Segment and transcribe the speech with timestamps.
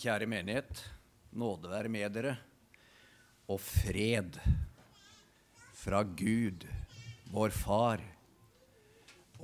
[0.00, 0.78] Kjære menighet,
[1.36, 2.30] nåde være med dere,
[3.52, 4.38] og fred
[5.76, 6.64] fra Gud,
[7.28, 8.00] vår Far,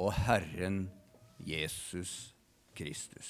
[0.01, 0.87] og Herren
[1.45, 2.33] Jesus
[2.73, 3.29] Kristus.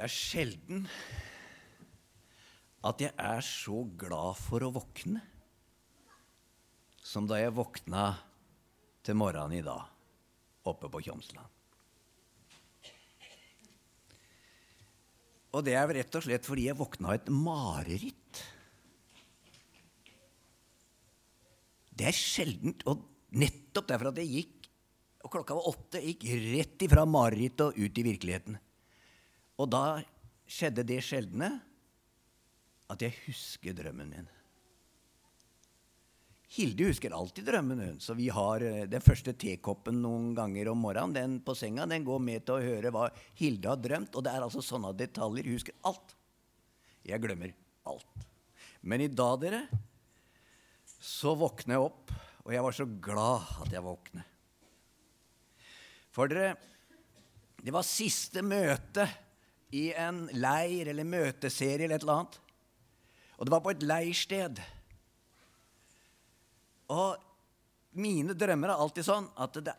[0.00, 0.84] Det er sjelden
[2.88, 5.20] at jeg er så glad for å våkne
[7.04, 8.06] som da jeg våkna
[9.04, 11.44] til morgenen i dag oppe på Tjomsland.
[15.52, 18.42] Og det er rett og slett fordi jeg våkna et mareritt.
[21.92, 23.04] Det er sjeldent, og
[23.36, 24.72] nettopp derfor at jeg gikk
[25.28, 28.60] og klokka var åtte, gikk rett ifra marerittet og ut i virkeligheten.
[29.60, 30.00] Og da
[30.50, 31.52] skjedde det sjeldne
[32.90, 34.30] at jeg husker drømmen min.
[36.50, 37.98] Hilde husker alltid drømmen, hun.
[38.02, 41.86] Så vi har eh, den første tekoppen noen ganger om morgenen den på senga.
[41.86, 43.04] Den går med til å høre hva
[43.38, 44.16] Hilde har drømt.
[44.18, 45.46] Og det er altså sånne detaljer.
[45.46, 46.16] Hun husker alt.
[47.06, 47.54] Jeg glemmer
[47.86, 48.26] alt.
[48.82, 49.62] Men i dag, dere,
[50.98, 52.10] så våkner jeg opp,
[52.42, 54.28] og jeg var så glad at jeg våkner.
[56.10, 56.56] For dere,
[57.62, 59.06] det var siste møte
[59.70, 62.38] i en leir eller møteserie eller et eller annet.
[63.38, 64.60] Og det var på et leirsted.
[66.90, 67.20] Og
[68.00, 69.74] mine drømmer er alltid sånn at det,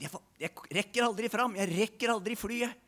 [0.00, 1.56] jeg, jeg, rekker aldri fram.
[1.58, 2.82] Jeg rekker aldri flyet.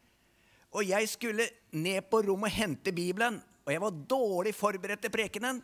[0.76, 5.12] Og jeg skulle ned på rommet og hente Bibelen, og jeg var dårlig forberedt til
[5.14, 5.62] prekenen.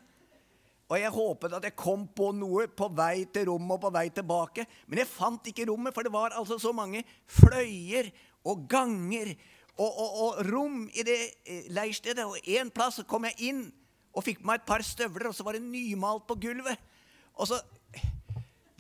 [0.89, 4.07] Og jeg håpet at jeg kom på noe på vei til rommet og på vei
[4.13, 4.67] tilbake.
[4.89, 8.11] Men jeg fant ikke rommet, for det var altså så mange fløyer
[8.49, 9.35] og ganger
[9.79, 11.19] og, og, og rom i det
[11.49, 12.27] eh, leirstedet.
[12.27, 13.63] Og en plass så kom jeg inn
[14.13, 16.91] og fikk på meg et par støvler, og så var det nymalt på gulvet.
[17.41, 17.63] Og så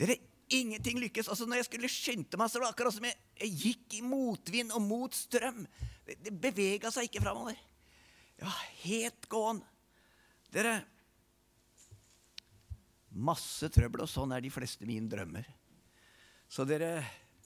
[0.02, 0.16] Dere,
[0.50, 1.28] ingenting lykkes.
[1.31, 4.00] Altså, når jeg skulle skynde meg, så var det akkurat som jeg, jeg gikk i
[4.02, 5.60] motvind og mot strøm.
[6.08, 7.60] Det, det bevega seg ikke framover.
[8.41, 8.50] Ja,
[8.82, 9.62] helt gåen.
[10.52, 10.81] Dere
[13.12, 15.44] Masse trøbbel, og sånn er de fleste mine drømmer.
[16.48, 17.02] Så dere,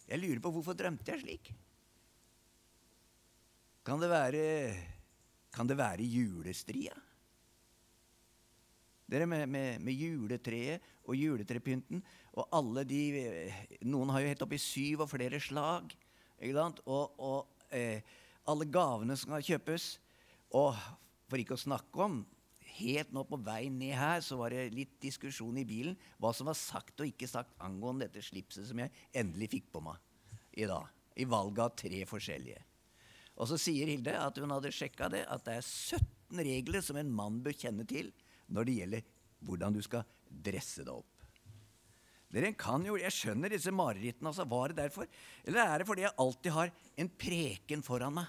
[0.07, 1.51] jeg lurer på hvorfor drømte jeg slik?
[3.87, 4.45] Kan det være
[5.55, 6.95] Kan det være julestria?
[9.07, 12.03] Dere med, med, med, juletreet og juletrepynten.
[12.35, 13.03] Og alle de
[13.87, 15.95] Noen har jo helt oppi syv og flere slag.
[16.43, 16.83] Ikke sant?
[16.91, 18.03] Og, og eh,
[18.51, 19.87] alle gavene som skal kjøpes.
[20.59, 20.75] Og
[21.31, 22.25] for ikke å snakke om
[22.77, 26.51] Helt nå på vei ned her så var det litt diskusjon i bilen hva som
[26.51, 29.97] var sagt og ikke sagt angående dette slipset som jeg endelig fikk på meg
[30.61, 30.91] i dag.
[31.17, 32.61] I valget av tre forskjellige.
[33.37, 36.97] Og så sier Hilde at hun hadde sjekka det, at det er 17 regler som
[37.01, 38.09] en mann bør kjenne til
[38.53, 39.13] når det gjelder
[39.47, 41.13] hvordan du skal dresse deg opp.
[42.33, 44.29] Dere kan jo, Jeg skjønner disse marerittene.
[44.29, 45.07] altså, Var det derfor?
[45.45, 48.27] Eller er det fordi jeg alltid har en preken foran meg?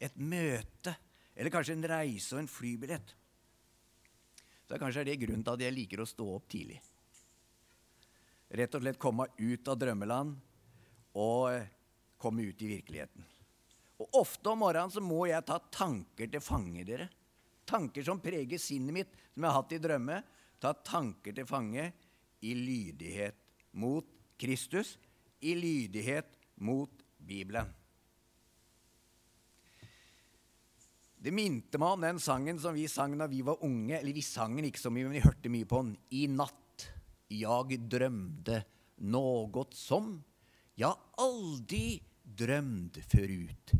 [0.00, 0.96] Et møte?
[1.36, 3.14] Eller kanskje en reise og en flybillett?
[4.68, 6.80] Så kanskje er det grunnen til at jeg liker å stå opp tidlig.
[8.58, 10.34] Rett og slett komme ut av drømmeland
[11.20, 11.68] og
[12.20, 13.24] komme ut i virkeligheten.
[13.98, 17.08] Og Ofte om morgenen så må jeg ta tanker til fange, dere
[17.68, 20.20] tanker som preger sinnet mitt, som jeg har hatt i drømme,
[20.58, 21.90] ta tanker til fange
[22.40, 23.36] i lydighet
[23.78, 24.06] mot
[24.40, 24.96] Kristus,
[25.44, 26.30] i lydighet
[26.64, 27.68] mot Bibelen.
[31.18, 33.96] Det minte meg om den sangen som vi sang da vi var unge.
[33.98, 35.96] Eller vi sang den ikke så mye, men vi hørte mye på den.
[36.14, 36.86] I natt
[37.28, 38.62] jeg drømte
[39.02, 40.12] något som
[40.78, 41.98] jeg aldri
[42.36, 43.74] drømde forut.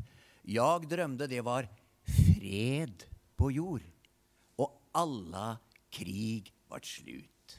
[0.49, 1.69] Jeg drømde det var
[2.09, 3.05] fred
[3.37, 3.85] på jord,
[4.59, 5.59] og alla
[5.93, 7.59] krig vart slut.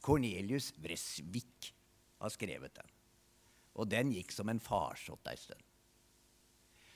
[0.00, 1.72] Cornelius Vresvik
[2.20, 2.88] har skrevet den,
[3.76, 5.64] og den gikk som en farsott ei stund.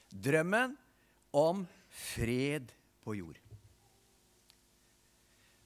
[0.09, 0.77] Drømmen
[1.35, 2.73] om fred
[3.05, 3.41] på jord.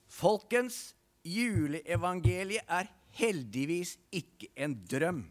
[0.08, 2.88] Folkens, juleevangeliet er
[3.18, 5.26] heldigvis ikke en drøm.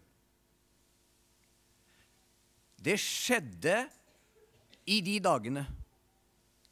[2.77, 3.81] Det skjedde
[4.87, 5.65] i de dagene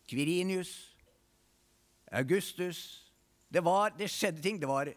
[0.06, 0.72] Kvirinius,
[2.13, 3.06] Augustus
[3.50, 4.60] det, var, det skjedde ting.
[4.60, 4.92] Det var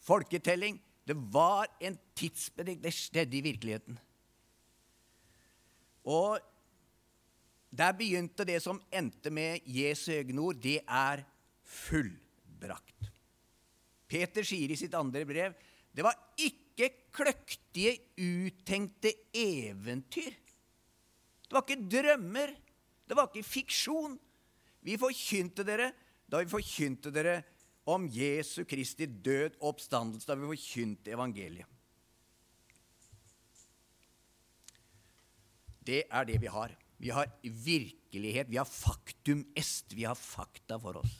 [0.00, 0.78] folketelling.
[1.04, 2.82] Det var en tidsbedrift.
[2.82, 3.98] Det skjedde i virkeligheten.
[6.08, 6.38] Og
[7.68, 10.60] der begynte det som endte med Jesu egne ord.
[10.62, 11.24] Det er
[11.68, 13.10] fullbrakt.
[14.08, 15.56] Peter sier i sitt andre brev
[15.92, 20.36] det var ikke kløktige, uttenkte eventyr
[21.48, 22.52] Det var ikke drømmer.
[23.08, 24.18] Det var ikke fiksjon.
[24.84, 25.92] Vi forkynte dere
[26.28, 27.40] da vi forkynte dere
[27.88, 31.64] om Jesu Kristi død oppstandelse, da vi forkynte evangeliet.
[35.88, 36.74] Det er det vi har.
[37.00, 41.14] Vi har virkelighet, vi har faktum est, vi har fakta for oss.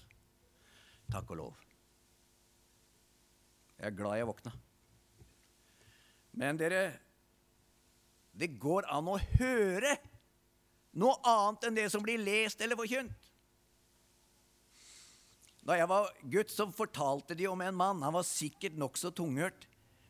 [1.09, 1.65] Takk og lov.
[3.79, 4.53] Jeg er glad jeg våkna.
[6.37, 6.83] Men dere,
[8.37, 9.97] det går an å høre
[10.99, 13.29] noe annet enn det som blir lest eller forkynt.
[15.69, 18.05] Da jeg var gutt, så fortalte de om en mann.
[18.05, 19.67] Han var sikkert nokså tunghørt.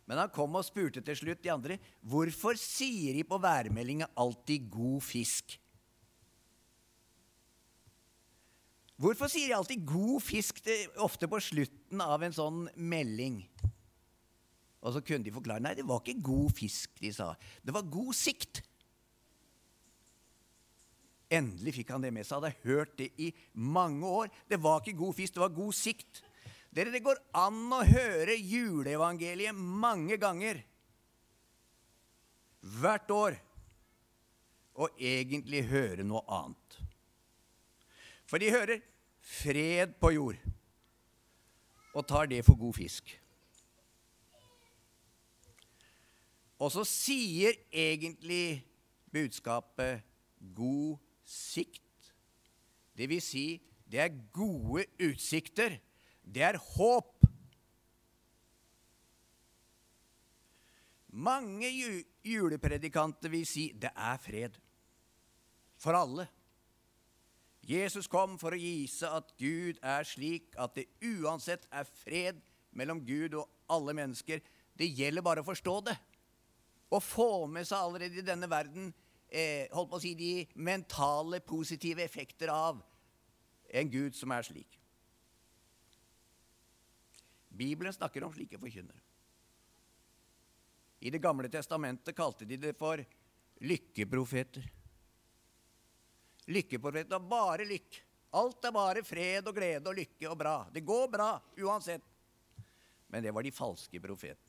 [0.08, 1.76] Men han kom og spurte til slutt de andre
[2.08, 5.58] hvorfor sier de på værmeldinga alltid 'god fisk'?
[8.98, 13.42] Hvorfor sier de alltid 'god fisk' det, ofte på slutten av en sånn melding?
[14.80, 17.34] Og så kunne de forklare nei, det var ikke god fisk de sa.
[17.62, 18.62] Det var god sikt.
[21.28, 22.38] Endelig fikk han det med seg.
[22.38, 24.30] Han hadde hørt det i mange år.
[24.48, 26.22] Det var ikke god fisk, det var god sikt.
[26.72, 30.62] Dere, Det går an å høre juleevangeliet mange ganger
[32.60, 33.38] hvert år
[34.78, 36.78] og egentlig høre noe annet.
[38.28, 38.80] For de hører
[39.20, 40.44] 'fred på jord'
[41.94, 43.20] og tar det for god fisk.
[46.58, 48.64] Og så sier egentlig
[49.12, 50.02] budskapet
[50.54, 50.98] 'god
[51.28, 52.12] sikt'.
[52.96, 55.78] Det vil si, det er gode utsikter.
[56.24, 57.24] Det er håp.
[61.08, 61.70] Mange
[62.24, 64.58] julepredikanter vil si det er fred
[65.78, 66.28] for alle.
[67.68, 72.38] Jesus kom for å vise at Gud er slik at det uansett er fred
[72.76, 74.40] mellom Gud og alle mennesker.
[74.78, 75.98] Det gjelder bare å forstå det
[76.88, 78.92] og få med seg allerede i denne verden
[79.28, 82.80] eh, holdt på å si, de mentale, positive effekter av
[83.68, 84.78] en Gud som er slik.
[87.48, 89.00] Bibelen snakker om slike forkynnere.
[91.00, 93.02] I Det gamle testamentet kalte de det for
[93.62, 94.64] lykkeprofeter.
[96.48, 97.98] Lykkeprofeter er bare lykk.
[98.38, 100.56] Alt er bare fred og glede og lykke og bra.
[100.72, 101.30] Det går bra
[101.60, 102.04] uansett.
[103.08, 104.47] Men det var de falske profetene.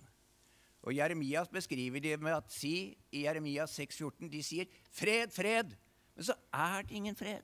[0.87, 5.75] Og Jeremias beskriver det med at si i Jeremias 6,14 De sier 'fred, fred',
[6.15, 7.43] men så er det ingen fred.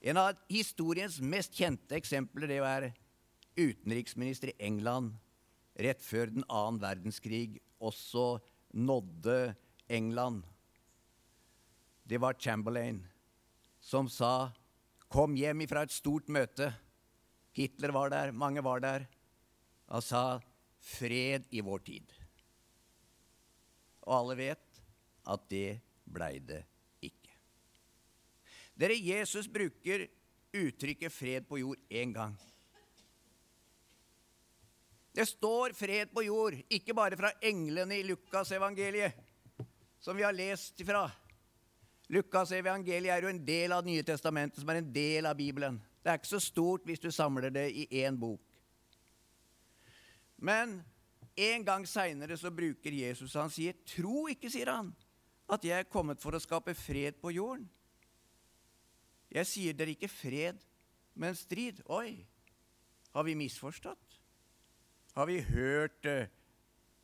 [0.00, 2.92] En av historiens mest kjente eksempler det er
[3.60, 5.12] utenriksminister i England
[5.76, 8.40] rett før den annen verdenskrig også
[8.72, 9.54] nådde
[9.88, 10.44] England.
[12.08, 13.06] Det var Chamberlain
[13.80, 14.52] som sa
[15.10, 16.72] 'Kom hjem ifra et stort møte'.
[17.52, 19.06] Hitler var der, mange var der.
[19.88, 20.40] Han sa
[20.80, 22.12] 'fred i vår tid'.
[24.08, 24.82] Og alle vet
[25.28, 26.64] at det blei det
[27.02, 27.30] ikke.
[28.74, 30.08] dere, Jesus bruker
[30.52, 32.36] uttrykket 'fred på jord' én gang.
[35.12, 39.12] Det står 'fred på jord', ikke bare fra englene i Lukasevangeliet,
[40.00, 41.10] som vi har lest fra.
[42.08, 45.80] Lukasevangeliet er jo en del av Nye testamentet, som er en del av Bibelen.
[46.02, 48.40] Det er ikke så stort hvis du samler det i én bok.
[50.40, 50.80] Men
[51.36, 54.94] en gang seinere så bruker Jesus Han sier, 'Tro ikke', sier han,
[55.48, 57.68] 'at jeg er kommet for å skape fred på jorden'.
[59.30, 60.58] Jeg sier dere ikke fred,
[61.14, 61.82] men strid.
[61.86, 62.26] Oi,
[63.14, 64.18] har vi misforstått?
[65.14, 66.30] Har vi hørt eh,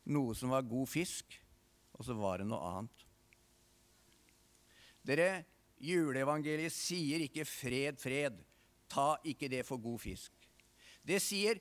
[0.06, 1.36] noe som var god fisk,
[1.94, 3.04] og så var det noe annet?
[5.06, 5.44] Dere,
[5.78, 8.42] juleevangeliet sier ikke 'fred, fred'.
[8.88, 10.32] Ta ikke det for god fisk.
[11.06, 11.60] Det sier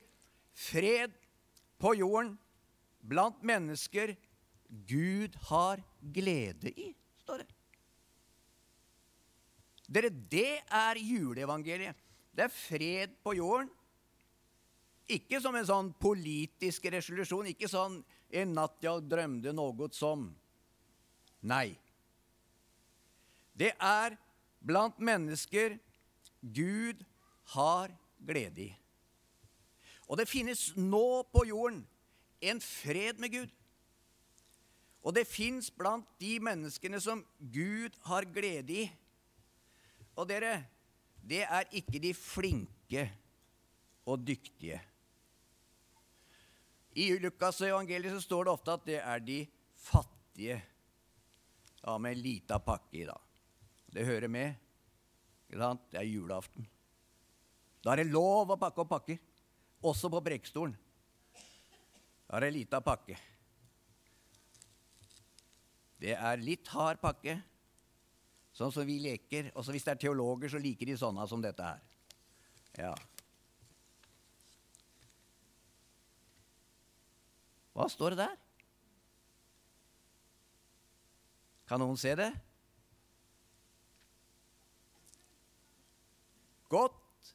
[0.54, 1.14] 'fred
[1.78, 2.34] på jorden
[3.06, 4.16] blant mennesker
[4.68, 7.48] Gud har glede i', står det.
[9.86, 11.94] Dere, det er juleevangeliet.
[12.34, 13.70] Det er fred på jorden.
[15.06, 20.34] Ikke som en sånn politisk resolusjon, ikke sånn 'en natt jeg drømte noe som'.
[21.42, 21.78] Nei.
[23.56, 24.18] Det er
[24.60, 25.78] blant mennesker
[26.42, 27.04] Gud
[27.54, 27.94] har
[28.26, 28.76] glede i.
[30.06, 31.82] Og det finnes nå på jorden
[32.40, 33.52] en fred med Gud.
[35.06, 38.86] Og det fins blant de menneskene som Gud har glede i,
[40.16, 40.64] og dere,
[41.20, 43.04] det er ikke de flinke
[44.08, 44.80] og dyktige.
[46.96, 49.42] I Lukas' evangeliet så står det ofte at det er de
[49.76, 50.56] fattige.
[51.82, 53.18] Ja, med en lita pakke i, da.
[53.92, 54.54] Det hører med.
[55.46, 55.84] Ikke sant?
[55.92, 56.66] Det er julaften.
[57.84, 59.20] Da er det lov å pakke opp pakker,
[59.86, 60.74] også på Brekkstolen.
[62.26, 63.16] Da er det lita pakke.
[66.02, 67.38] Det er litt hard pakke,
[68.56, 69.52] sånn som vi leker.
[69.56, 71.84] Også hvis det er teologer, så liker de sånne som dette her.
[72.76, 72.92] Ja.
[77.76, 78.36] Hva står det der?
[81.66, 82.30] Kan noen se det?
[86.70, 87.32] Godt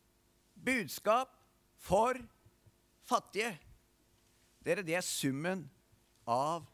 [0.61, 1.33] budskap
[1.81, 2.17] for
[3.11, 3.51] fattige.
[4.63, 5.65] Dere, det er summen
[6.29, 6.65] av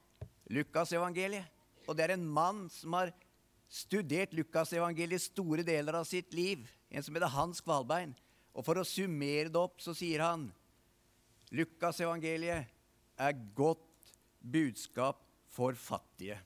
[0.53, 1.47] Lukasevangeliet.
[1.87, 3.13] Og det er en mann som har
[3.71, 6.65] studert Lukasevangeliet store deler av sitt liv.
[6.91, 8.13] En som heter Hans Kvalbein.
[8.57, 10.49] Og for å summere det opp, så sier han
[11.55, 12.67] Lukasevangeliet
[13.23, 14.11] er godt
[14.43, 16.37] budskap for fattige.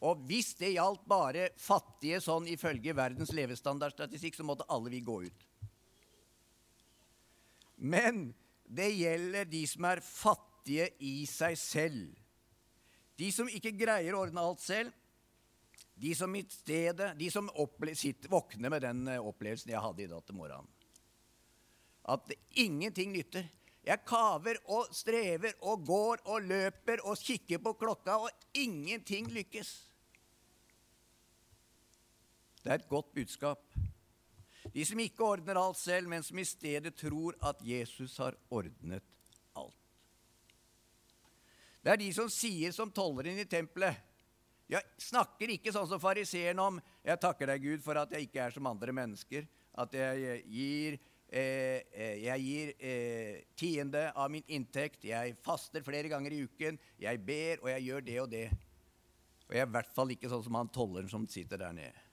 [0.00, 5.18] Og hvis det gjaldt bare fattige sånn ifølge verdens levestandardstatistikk, så måtte alle vi gå
[5.28, 5.46] ut.
[7.80, 8.30] Men
[8.70, 12.10] det gjelder de som er fattige i seg selv.
[13.18, 14.94] De som ikke greier å ordne alt selv.
[16.00, 17.50] De som i stedet, de som
[17.92, 20.70] sitter, våkner med den eh, opplevelsen jeg hadde i dag til morgenen.
[22.08, 23.50] At ingenting nytter.
[23.84, 29.74] Jeg kaver og strever og går og løper og kikker på klokka, og ingenting lykkes.
[32.62, 33.64] Det er et godt budskap.
[34.74, 39.04] De som ikke ordner alt selv, men som i stedet tror at Jesus har ordnet
[39.58, 39.74] alt.
[41.82, 43.98] Det er de som sier som tolleren i tempelet.
[44.70, 48.42] Jeg snakker ikke sånn som fariseeren om 'Jeg takker deg, Gud, for at jeg ikke
[48.44, 50.98] er som andre mennesker', at jeg gir,
[51.32, 56.78] eh, eh, jeg gir eh, tiende av min inntekt, jeg faster flere ganger i uken,
[57.00, 58.50] jeg ber, og jeg gjør det og det.
[59.48, 62.09] Og jeg er i hvert fall ikke sånn som han tolleren som sitter der nede.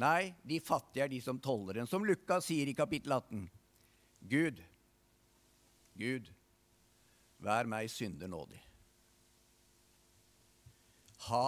[0.00, 1.88] Nei, de fattige er de som tolleren.
[1.88, 3.44] Som Lukas sier i kapittel 18.
[4.30, 4.62] Gud,
[5.98, 6.30] Gud,
[7.42, 8.60] vær meg synder nådig.
[11.28, 11.46] Ha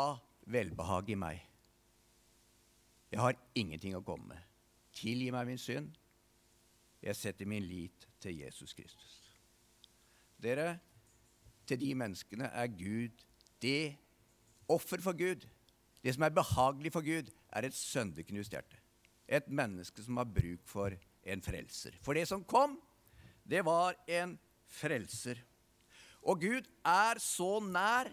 [0.51, 1.43] velbehag i meg.
[3.15, 4.51] Jeg har ingenting å komme med.
[4.95, 5.95] Tilgi meg min synd.
[7.05, 9.21] Jeg setter min lit til Jesus Kristus.
[10.41, 10.79] Dere,
[11.65, 13.25] til de menneskene er Gud
[13.63, 13.97] det
[14.69, 15.47] offer for Gud.
[16.05, 18.77] Det som er behagelig for Gud, er et sønderknust hjerte.
[19.25, 20.93] Et menneske som har bruk for
[21.25, 21.97] en frelser.
[22.05, 22.77] For det som kom,
[23.49, 24.37] det var en
[24.69, 25.41] frelser.
[26.29, 28.11] Og Gud er så nær.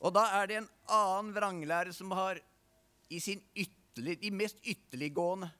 [0.00, 2.40] Og da er det en annen vranglære som har
[3.12, 5.50] i sin ytterlig, de mest ytterliggående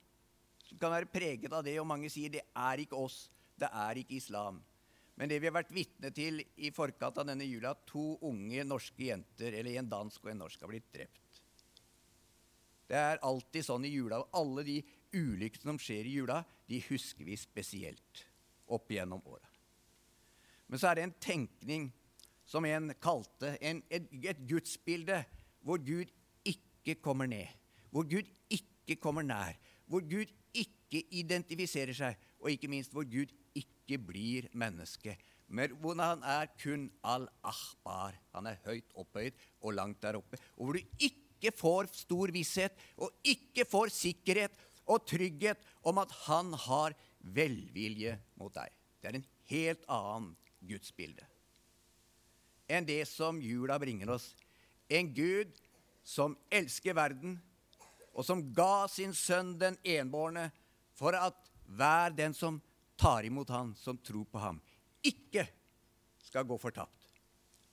[0.67, 4.01] som kan være preget av det, og mange sier det er ikke oss, det er
[4.01, 4.59] ikke islam.
[5.17, 8.63] Men det vi har vært vitne til i forkant av denne jula, at to unge
[8.67, 11.41] norske jenter, eller en dansk og en norsk, har blitt drept.
[12.87, 14.21] Det er alltid sånn i jula.
[14.37, 14.77] Alle de
[15.17, 18.23] ulykkene som skjer i jula, de husker vi spesielt
[18.71, 19.49] opp gjennom åra.
[20.67, 21.89] Men så er det en tenkning
[22.47, 25.19] som en kalte en, et, et gudsbilde
[25.65, 26.11] hvor Gud
[26.47, 27.49] ikke kommer ned,
[27.91, 29.57] hvor Gud ikke kommer nær,
[29.87, 33.33] hvor Gud ikke identifiserer seg, og ikke minst hvor Gud
[33.87, 35.15] ikke blir menneske.
[35.47, 38.17] Men hvor han er kun al-ahbar.
[38.35, 40.39] Han er høyt opphøyd og langt der oppe.
[40.57, 46.11] Og hvor du ikke får stor visshet og ikke får sikkerhet og trygghet om at
[46.27, 48.75] han har velvilje mot deg.
[48.99, 50.35] Det er en helt annen
[50.67, 51.23] gudsbilde
[52.67, 54.33] enn det som jula bringer oss.
[54.91, 55.55] En Gud
[56.03, 57.37] som elsker verden,
[58.11, 60.49] og som ga sin sønn den enbårne
[60.97, 62.61] for at hver den som
[62.97, 64.59] tar imot han, som tror på ham,
[65.05, 65.45] ikke
[66.27, 67.09] skal gå fortapt,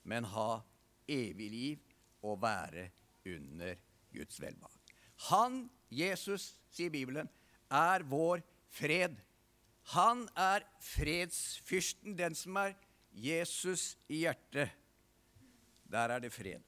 [0.03, 0.61] men ha
[1.09, 2.89] evig liv og være
[3.25, 3.75] under
[4.13, 4.93] Guds velbehag.
[5.31, 7.29] Han, Jesus, sier Bibelen,
[7.71, 9.17] er vår fred.
[9.95, 12.75] Han er fredsfyrsten, den som er
[13.15, 14.73] Jesus i hjertet.
[15.85, 16.63] Der er det fred.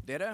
[0.00, 0.32] Dere,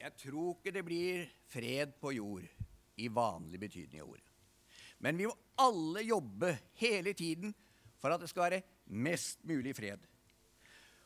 [0.00, 2.48] jeg tror ikke det blir fred på jord
[2.96, 4.28] i vanlig betydning av ordet.
[5.02, 7.54] Men vi må alle jobbe hele tiden
[8.02, 10.02] for at det skal være mest mulig fred.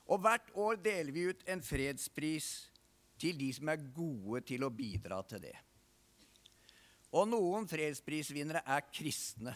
[0.07, 2.51] Og hvert år deler vi ut en fredspris
[3.21, 5.57] til de som er gode til å bidra til det.
[7.17, 9.55] Og noen fredsprisvinnere er kristne.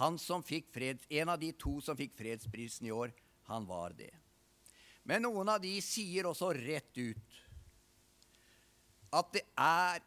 [0.00, 3.12] Han som fikk freds, En av de to som fikk fredsprisen i år,
[3.46, 4.10] han var det.
[5.04, 7.40] Men noen av de sier også rett ut
[9.14, 10.00] at det er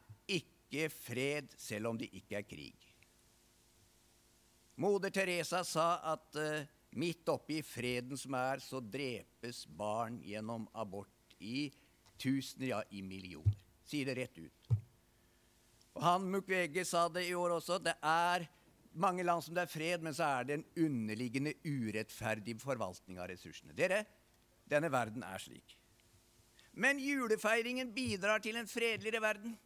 [0.68, 2.88] ikke fred selv om det ikke er krig.
[4.78, 6.66] Moder Teresa sa at uh,
[6.98, 11.68] Midt oppi freden som er, så drepes barn gjennom abort i
[12.18, 13.58] tusener, ja, i millioner.
[13.86, 14.70] Sier det rett ut.
[15.98, 17.78] Og han Mukwege sa det i år også.
[17.84, 18.48] Det er
[18.98, 23.30] mange land som det er fred, men så er det en underliggende urettferdig forvaltning av
[23.30, 23.76] ressursene.
[23.78, 24.02] Dere,
[24.66, 25.78] denne verden er slik.
[26.78, 29.58] Men julefeiringen bidrar til en fredeligere verden.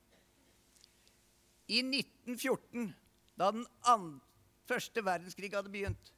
[1.72, 2.90] I 1914,
[3.40, 3.64] da den
[4.68, 6.10] første verdenskrig hadde begynt,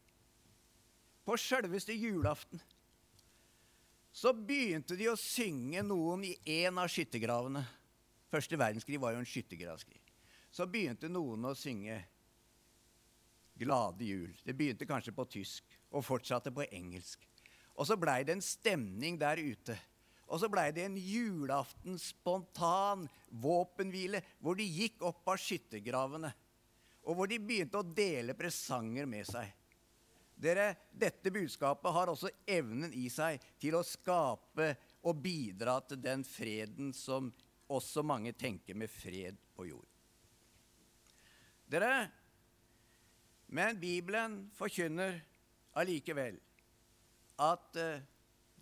[1.23, 2.61] på sjølveste julaften,
[4.13, 7.63] så begynte de å synge noen i en av skyttergravene.
[8.33, 10.01] Første verdenskrig var jo en skyttergravskrig.
[10.53, 12.03] Så begynte noen å synge
[13.53, 14.37] 'Glade jul'.
[14.45, 17.21] Det begynte kanskje på tysk og fortsatte på engelsk.
[17.77, 19.77] Og så blei det en stemning der ute.
[20.33, 26.31] Og så blei det en julaften spontan våpenhvile hvor de gikk opp av skyttergravene,
[27.05, 29.51] og hvor de begynte å dele presanger med seg.
[30.33, 34.71] Dere, Dette budskapet har også evnen i seg til å skape
[35.05, 37.29] og bidra til den freden som
[37.69, 39.85] også mange tenker med fred på jord.
[41.69, 42.07] Dere,
[43.53, 45.19] men Bibelen forkynner
[45.77, 46.41] allikevel
[47.41, 48.01] at uh,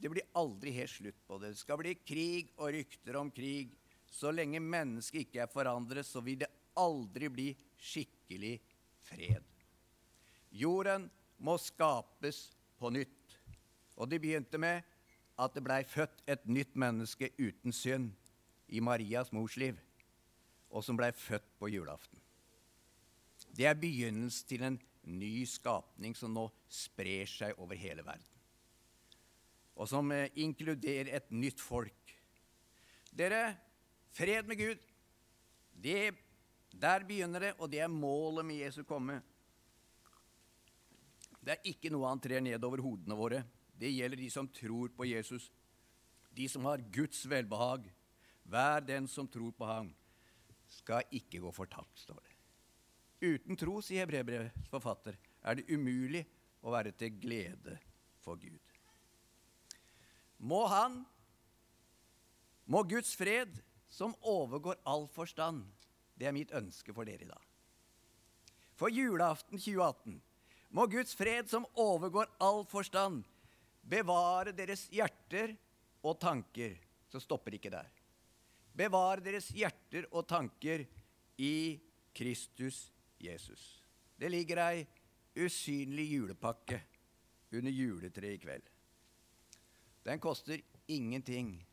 [0.01, 1.53] det blir aldri helt slutt på det.
[1.53, 3.75] Det skal bli krig og rykter om krig.
[4.11, 8.55] Så lenge mennesket ikke er forandret, så vil det aldri bli skikkelig
[9.05, 9.45] fred.
[10.51, 11.05] Jorden
[11.37, 12.49] må skapes
[12.81, 13.37] på nytt.
[14.01, 14.81] Og det begynte med
[15.41, 18.09] at det blei født et nytt menneske uten synd
[18.71, 19.77] i Marias mors liv,
[20.71, 22.17] og som blei født på julaften.
[23.51, 28.30] Det er begynnelsen til en ny skapning som nå sprer seg over hele verden
[29.75, 32.15] og som eh, inkluderer et nytt folk.
[33.11, 33.55] Dere,
[34.15, 34.83] fred med Gud,
[35.71, 36.13] det,
[36.71, 39.19] der begynner det, og det er målet med Jesu komme.
[41.41, 43.41] Det er ikke noe han trer ned over hodene våre.
[43.73, 45.49] Det gjelder de som tror på Jesus,
[46.31, 47.87] de som har Guds velbehag.
[48.51, 49.89] Hver den som tror på ham,
[50.71, 52.35] skal ikke gå fortapt, står det.
[53.21, 56.23] Uten tro, sier brevbrevets forfatter, er det umulig
[56.61, 57.77] å være til glede
[58.23, 58.70] for Gud
[60.41, 61.01] må Han,
[62.65, 63.53] må Guds fred,
[63.91, 65.65] som overgår all forstand
[66.15, 67.47] Det er mitt ønske for dere i dag.
[68.77, 70.19] For julaften 2018
[70.71, 73.25] må Guds fred, som overgår all forstand,
[73.81, 75.55] bevare deres hjerter
[76.05, 76.77] og tanker.
[77.11, 77.89] Så stopper ikke der.
[78.71, 80.85] Bevare deres hjerter og tanker
[81.41, 81.79] i
[82.15, 82.85] Kristus
[83.19, 83.81] Jesus.
[84.15, 84.85] Det ligger ei
[85.41, 86.79] usynlig julepakke
[87.51, 88.70] under juletreet i kveld.
[90.03, 91.67] Den koster ingenting,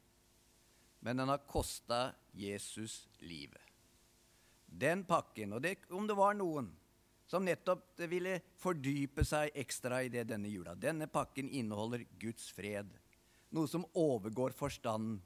[1.00, 3.62] men den har kosta Jesus livet.
[4.66, 6.68] Den pakken, og det, om det var noen
[7.28, 12.92] som nettopp ville fordype seg ekstra i det denne jula Denne pakken inneholder Guds fred,
[13.52, 15.20] noe som overgår forstanden.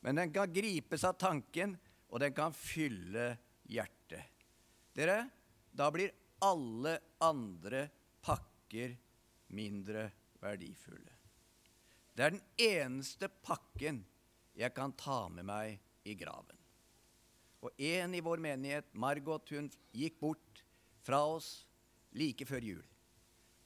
[0.00, 1.74] Men den kan gripes av tanken,
[2.10, 3.32] og den kan fylle
[3.66, 4.22] hjertet.
[4.94, 5.24] Dere,
[5.70, 6.14] da blir
[6.46, 6.94] alle
[7.26, 7.86] andre
[8.22, 8.94] pakker
[9.56, 10.08] mindre
[10.42, 11.15] verdifulle.
[12.16, 14.00] Det er den eneste pakken
[14.56, 15.76] jeg kan ta med meg
[16.08, 16.56] i graven.
[17.60, 20.62] Og en i vår menighet, Margot, hun gikk bort
[21.04, 21.66] fra oss
[22.16, 22.84] like før jul.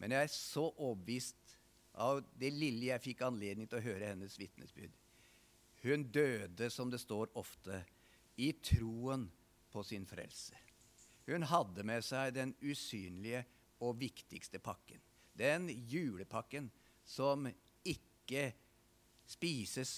[0.03, 1.55] Men jeg er så overbevist
[2.01, 4.97] av det lille jeg fikk anledning til å høre hennes vitnesbyrd.
[5.85, 7.85] Hun døde, som det står ofte,
[8.41, 9.29] i troen
[9.71, 10.57] på sin frelse.
[11.29, 13.45] Hun hadde med seg den usynlige
[13.85, 15.01] og viktigste pakken.
[15.37, 16.69] Den julepakken
[17.07, 17.47] som
[18.21, 18.51] ikke
[19.31, 19.95] spises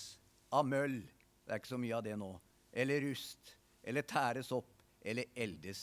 [0.53, 1.01] av møll
[1.43, 2.31] Det er ikke så mye av det nå.
[2.73, 3.57] Eller rust.
[3.83, 4.71] Eller tæres opp.
[5.03, 5.81] Eller eldes.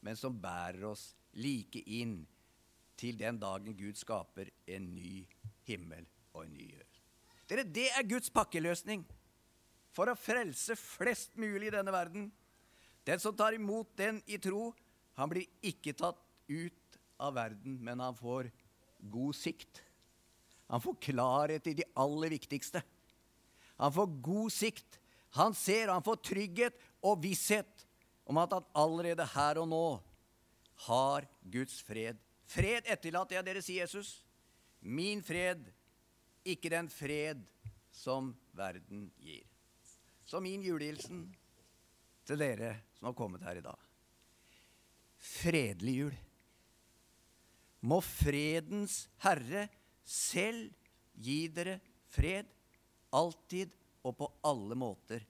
[0.00, 2.22] Men som bærer oss like inn
[3.00, 5.24] til den dagen Gud skaper en ny
[5.66, 7.00] himmel og en ny jord.
[7.50, 9.02] Dere, det er Guds pakkeløsning
[9.90, 12.28] for å frelse flest mulig i denne verden.
[13.06, 14.70] Den som tar imot den i tro,
[15.18, 18.52] han blir ikke tatt ut av verden, men han får
[19.10, 19.82] god sikt.
[20.70, 22.82] Han får klarhet i de aller viktigste.
[23.80, 25.00] Han får god sikt.
[25.34, 27.86] Han ser, han får trygghet og visshet
[28.30, 29.84] om at han allerede her og nå
[30.86, 32.18] har Guds fred.
[32.50, 34.20] Fred etterlater jeg dere, sier Jesus.
[34.80, 35.62] Min fred,
[36.46, 37.42] ikke den fred
[37.94, 39.44] som verden gir.
[40.24, 41.26] Så min julehilsen
[42.26, 43.86] til dere som har kommet her i dag.
[45.20, 46.16] Fredelig jul.
[47.90, 49.66] Må fredens herre
[50.10, 50.72] selv
[51.14, 51.78] gi dere
[52.10, 52.48] fred,
[53.14, 53.72] alltid
[54.06, 55.24] og på alle måter.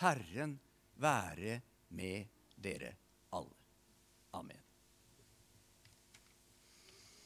[0.00, 0.58] Herren
[1.02, 1.60] være
[1.96, 2.94] med dere
[3.34, 3.56] alle.
[4.38, 4.71] Amen.